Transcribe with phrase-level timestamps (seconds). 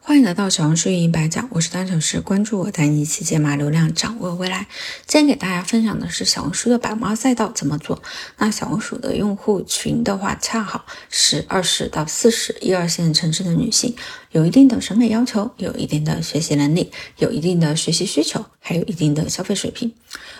[0.00, 4.66] 欢迎来到小红书运营白讲，我是单程式，关注我，带你一起解码流量，掌握未来。
[5.06, 8.00] 今天给大家分享的是小红书的百猫赛道怎么做。
[8.38, 13.96] 那小红书的用户群的话，恰好是二十到四十一二线城市的女性，
[14.30, 19.94] 有一定的审美要求，有一定的学习能力，有一定的学习需求，还有一定的消费水平，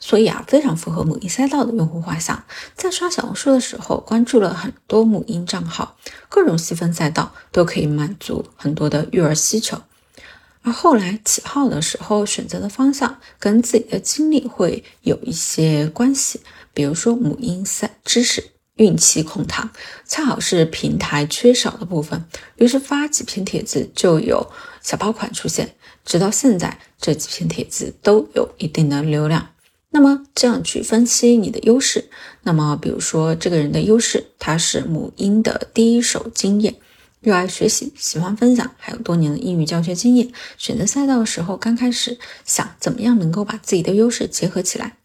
[0.00, 2.42] 所以啊，非常符合母婴赛道的用户画像。
[2.74, 5.96] 在刷小红书的时候，关注了很多母婴账号，
[6.28, 9.32] 各种细分赛道都可以满足很多的育儿。
[9.32, 9.80] 需求，
[10.62, 16.40] 而后来起号的时候选择的方向跟自己的经历会有一些关系，
[16.74, 19.70] 比如说母婴赛知识、孕期控糖，
[20.06, 22.24] 恰好是平台缺少的部分，
[22.56, 24.50] 于是发几篇帖子就有
[24.82, 29.50] 小爆款出现，直到现在这几篇帖子都有一定的流量。
[29.90, 32.10] 那么这样去分析你的优势，
[32.42, 36.74] 那么比如说这个人的优势，他是母婴的第一手经验。
[37.20, 40.30] 热爱学习，喜欢分享，还有多年的英语教学经验。
[40.56, 44.96] 选择赛道的时候，刚开始想怎么样能够把自己的优势结合起来，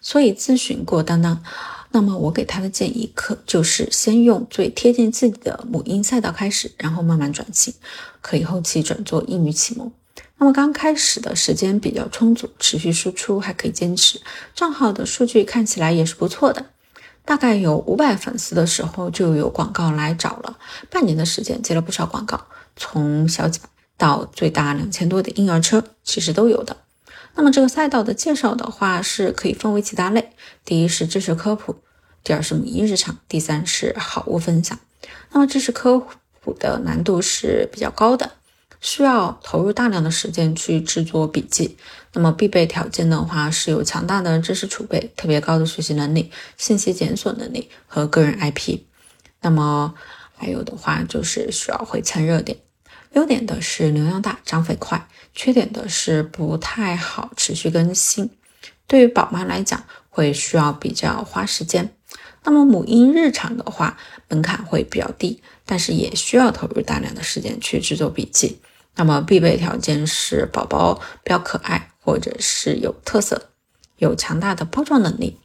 [0.00, 1.42] 所以咨询过当当。
[1.90, 7.72] 那么我给他的建议可就是先用最贴近自己的母婴赛道开始，然后慢慢转型，
[8.20, 9.90] 可以后期转做英语启蒙。
[10.36, 14.20] 那么刚开始的时间比较充足，持续输出还可以坚持，
[14.54, 16.66] 账号的数据看起来也是不错的。
[17.24, 20.56] 大概有五百粉丝的时候，就有广告来找了。
[20.90, 26.76] 半年的时间接了不少广告，从小几百到最大两千多的婴儿车，其实都有的。
[27.34, 30.32] 那么这个赛道的介绍的话，是可以分为几大类：
[30.64, 31.76] 第一是知识科普，
[32.24, 34.78] 第二是母婴日常，第三是好物分享。
[35.30, 35.98] 那么知识科
[36.40, 38.32] 普的难度是比较高的。
[38.80, 41.76] 需要投入大量的时间去制作笔记，
[42.12, 48.78] 那么必备条件的话是有强大的知识储备、特别高的学习能力、信息检索能力和个人 IP。
[49.40, 49.94] 那么
[50.36, 52.56] 还有的话就是需要会蹭热点。
[53.12, 58.30] 优点的是流量大、涨粉快，缺点的是不太好持续更新。
[58.86, 61.94] 对于宝妈来讲，会需要比较花时间。
[62.44, 68.60] 那么母婴日常的话，门槛会比较低，但是也需要投入大量的时间去制作笔记。
[68.96, 73.50] 那么必备条件是宝宝比较可爱，或者是有特色，
[73.98, 75.38] 有强大的包装能力。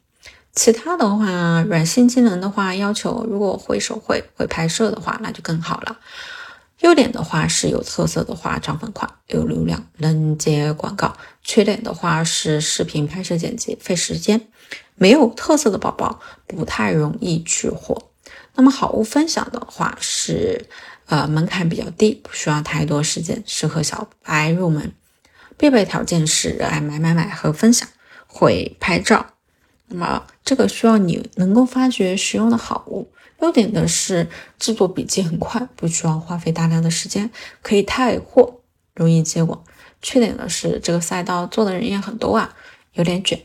[0.53, 5.99] 其他的话，软性技能的话，要求如果会手绘、会拍摄的话，那就更好了。
[6.83, 11.15] 优点的话是有特色的话涨粉快，有流量，能接广告。
[11.43, 14.47] 缺点的话是视频拍摄剪辑费时间，
[14.95, 18.09] 没有特色的宝宝不太容易去火。
[18.55, 20.67] 那么好物分享的话是。
[21.07, 24.93] 呃，门槛比较低，不需要太多时间，适合小白入门。
[25.57, 27.85] 必备条件是热爱买买买和分享，
[28.25, 29.25] 会拍照。
[29.89, 33.11] 那么这个需要你能够发掘实用的好物。
[33.43, 37.29] 优点的是制作笔记很快，不需要花费大量的时间，
[37.61, 38.61] 可以带货，
[38.95, 39.61] 容易接广。
[40.01, 42.55] 缺点的是这个赛道做的人也很多啊，
[42.93, 43.41] 有点卷，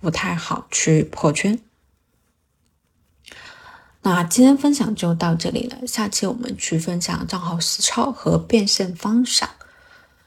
[0.00, 1.60] 不太好去破圈。
[4.02, 9.48] 那今天分享就到这里了，下期我们去分享账号实操和变现方向。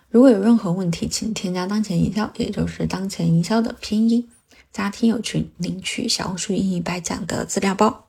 [0.10, 4.30] 如果有任何问题，请添加当前营销，也就是当前营销的拼音，
[4.72, 8.09] 加听友群领取小红书英语百讲的资料包。